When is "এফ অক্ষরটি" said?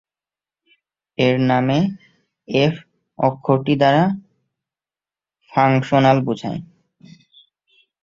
2.47-3.73